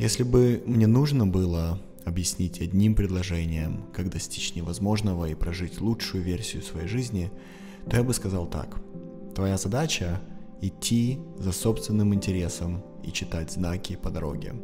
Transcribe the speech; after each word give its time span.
Если 0.00 0.22
бы 0.22 0.62
мне 0.64 0.86
нужно 0.86 1.26
было 1.26 1.78
объяснить 2.06 2.62
одним 2.62 2.94
предложением, 2.94 3.84
как 3.92 4.08
достичь 4.08 4.54
невозможного 4.54 5.26
и 5.26 5.34
прожить 5.34 5.78
лучшую 5.78 6.24
версию 6.24 6.62
своей 6.62 6.88
жизни, 6.88 7.30
то 7.86 7.98
я 7.98 8.02
бы 8.02 8.14
сказал 8.14 8.46
так. 8.46 8.80
Твоя 9.34 9.58
задача– 9.58 10.22
идти 10.62 11.18
за 11.36 11.52
собственным 11.52 12.14
интересом 12.14 12.82
и 13.04 13.12
читать 13.12 13.52
знаки 13.52 13.94
по 13.94 14.08
дороге. 14.08 14.54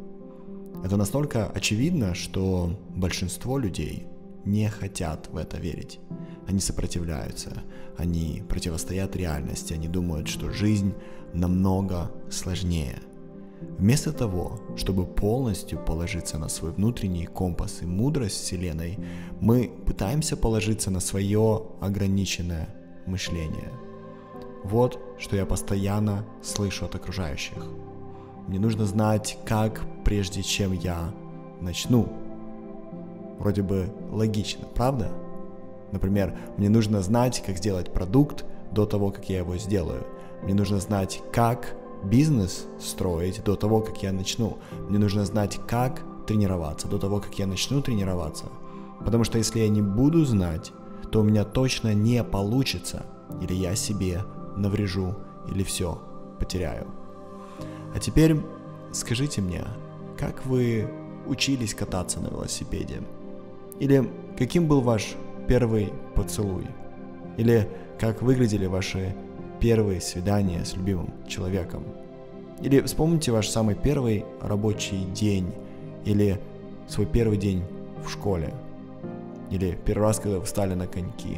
Это 0.83 0.97
настолько 0.97 1.45
очевидно, 1.45 2.15
что 2.15 2.75
большинство 2.95 3.59
людей 3.59 4.07
не 4.43 4.67
хотят 4.69 5.29
в 5.31 5.37
это 5.37 5.57
верить. 5.57 5.99
Они 6.47 6.59
сопротивляются, 6.59 7.61
они 7.95 8.41
противостоят 8.49 9.15
реальности, 9.15 9.73
они 9.73 9.87
думают, 9.87 10.29
что 10.29 10.51
жизнь 10.51 10.95
намного 11.31 12.09
сложнее. 12.31 12.97
Вместо 13.61 14.11
того, 14.11 14.59
чтобы 14.75 15.05
полностью 15.05 15.79
положиться 15.79 16.37
на 16.37 16.47
свой 16.47 16.71
внутренний 16.71 17.25
компас 17.25 17.81
и 17.81 17.85
мудрость 17.85 18.43
Вселенной, 18.43 18.99
мы 19.39 19.71
пытаемся 19.85 20.37
положиться 20.37 20.91
на 20.91 20.99
свое 20.99 21.63
ограниченное 21.81 22.69
мышление. 23.05 23.71
Вот 24.63 24.99
что 25.17 25.35
я 25.35 25.45
постоянно 25.45 26.25
слышу 26.43 26.85
от 26.85 26.95
окружающих. 26.95 27.57
Мне 28.47 28.59
нужно 28.59 28.85
знать, 28.85 29.37
как 29.45 29.81
прежде 30.03 30.43
чем 30.43 30.71
я 30.73 31.13
начну. 31.61 32.07
Вроде 33.39 33.61
бы 33.61 33.89
логично, 34.11 34.65
правда? 34.73 35.11
Например, 35.91 36.37
мне 36.57 36.69
нужно 36.69 37.01
знать, 37.01 37.43
как 37.45 37.57
сделать 37.57 37.91
продукт 37.91 38.45
до 38.71 38.85
того, 38.85 39.11
как 39.11 39.29
я 39.29 39.39
его 39.39 39.57
сделаю. 39.57 40.05
Мне 40.43 40.53
нужно 40.53 40.79
знать, 40.79 41.21
как 41.31 41.75
бизнес 42.03 42.65
строить 42.79 43.43
до 43.43 43.55
того, 43.55 43.81
как 43.81 44.01
я 44.03 44.11
начну. 44.11 44.57
Мне 44.89 44.99
нужно 44.99 45.25
знать, 45.25 45.59
как 45.67 46.01
тренироваться 46.25 46.87
до 46.87 46.97
того, 46.97 47.19
как 47.19 47.37
я 47.39 47.47
начну 47.47 47.81
тренироваться. 47.81 48.45
Потому 49.03 49.23
что 49.23 49.37
если 49.37 49.59
я 49.59 49.69
не 49.69 49.81
буду 49.81 50.25
знать, 50.25 50.71
то 51.11 51.21
у 51.21 51.23
меня 51.23 51.43
точно 51.43 51.93
не 51.93 52.23
получится. 52.23 53.05
Или 53.41 53.53
я 53.53 53.75
себе 53.75 54.23
наврежу, 54.55 55.15
или 55.49 55.63
все, 55.63 56.01
потеряю. 56.39 56.87
А 57.95 57.99
теперь 57.99 58.37
скажите 58.91 59.41
мне, 59.41 59.65
как 60.17 60.45
вы 60.45 60.89
учились 61.25 61.73
кататься 61.73 62.19
на 62.19 62.27
велосипеде? 62.27 63.01
Или 63.79 64.09
каким 64.37 64.67
был 64.67 64.81
ваш 64.81 65.15
первый 65.47 65.93
поцелуй? 66.15 66.67
Или 67.37 67.69
как 67.99 68.21
выглядели 68.21 68.65
ваши 68.65 69.15
первые 69.59 70.01
свидания 70.01 70.63
с 70.63 70.75
любимым 70.75 71.13
человеком? 71.27 71.83
Или 72.61 72.81
вспомните 72.81 73.31
ваш 73.31 73.49
самый 73.49 73.75
первый 73.75 74.25
рабочий 74.41 75.05
день, 75.13 75.53
или 76.05 76.39
свой 76.87 77.05
первый 77.05 77.37
день 77.37 77.63
в 78.03 78.09
школе, 78.09 78.53
или 79.51 79.77
первый 79.85 80.03
раз, 80.03 80.19
когда 80.19 80.39
вы 80.39 80.45
встали 80.45 80.73
на 80.73 80.87
коньки. 80.87 81.37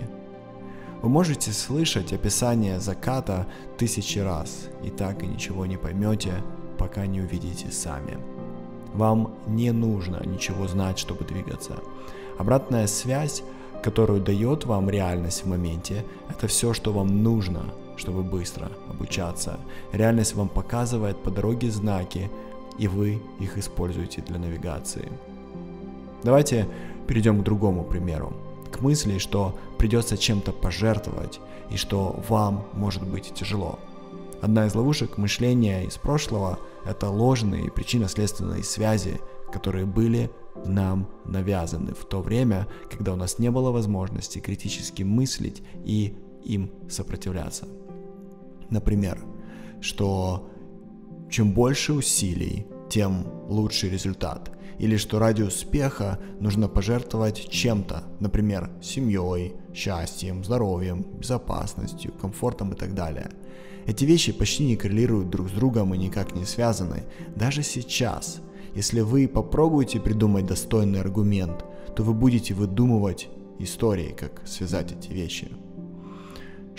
Вы 1.01 1.09
можете 1.09 1.51
слышать 1.51 2.13
описание 2.13 2.79
заката 2.79 3.47
тысячи 3.77 4.19
раз, 4.19 4.67
и 4.83 4.89
так 4.89 5.23
и 5.23 5.27
ничего 5.27 5.65
не 5.65 5.77
поймете, 5.77 6.33
пока 6.77 7.05
не 7.05 7.21
увидите 7.21 7.71
сами. 7.71 8.17
Вам 8.93 9.35
не 9.47 9.71
нужно 9.71 10.21
ничего 10.25 10.67
знать, 10.67 10.99
чтобы 10.99 11.23
двигаться. 11.23 11.75
Обратная 12.37 12.87
связь, 12.87 13.43
которую 13.83 14.21
дает 14.21 14.65
вам 14.65 14.89
реальность 14.89 15.43
в 15.43 15.47
моменте, 15.47 16.03
это 16.29 16.47
все, 16.47 16.73
что 16.73 16.91
вам 16.91 17.23
нужно, 17.23 17.65
чтобы 17.99 18.23
быстро 18.23 18.71
обучаться. 18.89 19.59
Реальность 19.91 20.33
вам 20.33 20.49
показывает 20.49 21.21
по 21.21 21.29
дороге 21.29 21.69
знаки, 21.69 22.31
и 22.79 22.87
вы 22.87 23.21
их 23.39 23.57
используете 23.57 24.21
для 24.21 24.39
навигации. 24.39 25.11
Давайте 26.23 26.67
перейдем 27.07 27.41
к 27.41 27.43
другому 27.43 27.83
примеру. 27.83 28.33
К 28.71 28.81
мысли, 28.81 29.17
что 29.17 29.57
придется 29.77 30.17
чем-то 30.17 30.51
пожертвовать 30.51 31.39
и 31.69 31.77
что 31.77 32.19
вам 32.27 32.65
может 32.73 33.07
быть 33.07 33.33
тяжело. 33.33 33.79
Одна 34.41 34.67
из 34.67 34.75
ловушек 34.75 35.17
мышления 35.17 35.83
из 35.83 35.97
прошлого– 35.97 36.59
это 36.85 37.09
ложные 37.09 37.69
причинно-следственные 37.71 38.63
связи, 38.63 39.19
которые 39.51 39.85
были 39.85 40.31
нам 40.65 41.07
навязаны 41.25 41.93
в 41.93 42.05
то 42.05 42.21
время, 42.21 42.67
когда 42.89 43.13
у 43.13 43.15
нас 43.15 43.39
не 43.39 43.51
было 43.51 43.71
возможности 43.71 44.39
критически 44.39 45.03
мыслить 45.03 45.61
и 45.83 46.15
им 46.43 46.71
сопротивляться. 46.89 47.67
Например, 48.69 49.19
что 49.81 50.49
чем 51.29 51.53
больше 51.53 51.93
усилий, 51.93 52.65
тем 52.89 53.25
лучший 53.47 53.89
результат. 53.89 54.51
Или 54.79 54.97
что 54.97 55.19
ради 55.19 55.41
успеха 55.41 56.19
нужно 56.39 56.67
пожертвовать 56.69 57.49
чем-то, 57.49 58.03
например, 58.19 58.69
семьей, 58.81 59.55
счастьем, 59.73 60.43
здоровьем, 60.43 61.05
безопасностью, 61.19 62.13
комфортом 62.13 62.73
и 62.73 62.75
так 62.75 62.95
далее. 62.95 63.29
Эти 63.85 64.05
вещи 64.05 64.31
почти 64.31 64.65
не 64.65 64.75
коррелируют 64.75 65.29
друг 65.29 65.49
с 65.49 65.51
другом 65.51 65.93
и 65.93 65.97
никак 65.97 66.35
не 66.35 66.45
связаны. 66.45 67.03
Даже 67.35 67.61
сейчас, 67.61 68.39
если 68.73 69.01
вы 69.01 69.27
попробуете 69.27 69.99
придумать 69.99 70.45
достойный 70.45 71.01
аргумент, 71.01 71.65
то 71.95 72.03
вы 72.03 72.13
будете 72.13 72.53
выдумывать 72.53 73.29
истории, 73.59 74.15
как 74.17 74.41
связать 74.47 74.91
эти 74.91 75.11
вещи. 75.11 75.49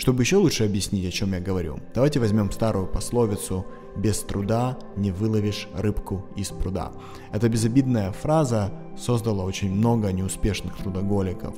Чтобы 0.01 0.23
еще 0.23 0.37
лучше 0.37 0.65
объяснить, 0.65 1.07
о 1.07 1.11
чем 1.11 1.33
я 1.33 1.39
говорю, 1.39 1.77
давайте 1.93 2.19
возьмем 2.19 2.51
старую 2.51 2.87
пословицу 2.87 3.67
«без 3.95 4.17
труда 4.21 4.79
не 4.95 5.11
выловишь 5.11 5.67
рыбку 5.75 6.25
из 6.35 6.47
пруда». 6.47 6.91
Эта 7.31 7.47
безобидная 7.49 8.11
фраза 8.11 8.71
создала 8.97 9.43
очень 9.43 9.71
много 9.71 10.11
неуспешных 10.11 10.75
трудоголиков. 10.77 11.53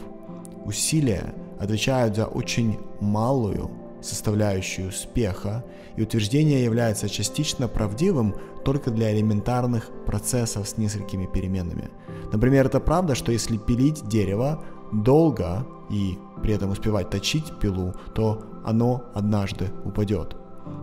Усилия 0.65 1.33
отвечают 1.57 2.17
за 2.17 2.25
очень 2.25 2.79
малую 2.99 3.71
составляющую 4.01 4.89
успеха, 4.89 5.63
и 5.95 6.01
утверждение 6.01 6.65
является 6.65 7.07
частично 7.07 7.69
правдивым 7.69 8.35
только 8.65 8.91
для 8.91 9.13
элементарных 9.15 9.89
процессов 10.05 10.67
с 10.67 10.77
несколькими 10.77 11.27
переменными. 11.27 11.89
Например, 12.33 12.65
это 12.65 12.81
правда, 12.81 13.15
что 13.15 13.31
если 13.31 13.55
пилить 13.55 14.05
дерево 14.09 14.65
долго 14.91 15.65
и 15.89 16.17
при 16.41 16.53
этом 16.53 16.71
успевать 16.71 17.09
точить 17.09 17.57
пилу, 17.59 17.93
то 18.13 18.43
оно 18.63 19.03
однажды 19.13 19.69
упадет. 19.83 20.35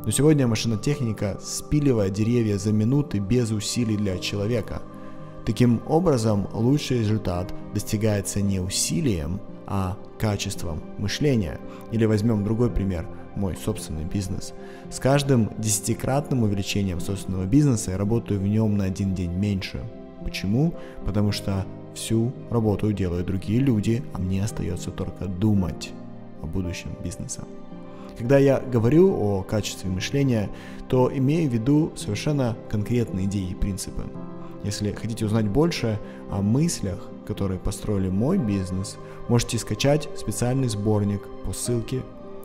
Но 0.05 0.11
сегодня 0.11 0.47
машинотехника 0.47 1.39
спиливает 1.41 2.13
деревья 2.13 2.59
за 2.59 2.73
минуты 2.73 3.19
без 3.19 3.51
усилий 3.51 3.97
для 3.97 4.19
человека. 4.19 4.83
Таким 5.47 5.81
образом, 5.87 6.49
лучший 6.53 7.01
результат 7.01 7.53
достигается 7.75 8.41
не 8.41 8.61
усилием, 8.61 9.41
а 9.67 9.97
качеством 10.19 10.83
мышления. 10.99 11.59
Или 11.93 12.05
возьмем 12.05 12.45
другой 12.45 12.71
пример, 12.71 13.07
мой 13.37 13.57
собственный 13.57 14.05
бизнес. 14.05 14.53
С 14.91 14.99
каждым 14.99 15.51
десятикратным 15.59 16.43
увеличением 16.43 17.01
собственного 17.01 17.45
бизнеса 17.45 17.93
я 17.93 17.99
работаю 17.99 18.41
в 18.41 18.47
нем 18.47 18.77
на 18.77 18.85
один 18.85 19.15
день 19.15 19.33
меньше. 19.33 19.81
Почему? 20.25 20.75
Потому 21.05 21.33
что 21.33 21.65
Всю 21.95 22.33
работу 22.51 22.93
делают 22.93 23.27
другие 23.27 23.61
люди, 23.61 24.03
а 24.13 24.19
мне 24.19 24.45
остается 24.45 24.91
только 24.91 25.27
думать 25.27 25.91
о 26.43 26.47
будущем 26.47 26.91
бизнеса. 27.03 27.45
Когда 28.17 28.39
я 28.39 28.61
говорю 28.61 29.13
о 29.13 29.43
качестве 29.43 29.91
мышления, 29.91 30.51
то 30.89 31.11
имею 31.13 31.51
в 31.51 31.53
виду 31.53 31.93
совершенно 31.97 32.57
конкретные 32.69 33.27
идеи 33.27 33.51
и 33.51 33.55
принципы. 33.55 34.05
Если 34.63 34.93
хотите 34.93 35.25
узнать 35.25 35.49
больше 35.49 35.99
о 36.31 36.43
мыслях, 36.43 37.09
которые 37.27 37.59
построили 37.59 38.09
мой 38.09 38.37
бизнес, 38.37 38.99
можете 39.29 39.59
скачать 39.59 40.09
специальный 40.17 40.69
сборник 40.69 41.23
по 41.45 41.53
ссылке. 41.53 42.03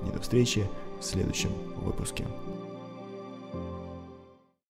И 0.07 0.12
до 0.12 0.22
встречи 0.22 0.66
в 1.00 1.03
следующем 1.03 1.50
выпуске. 1.84 2.25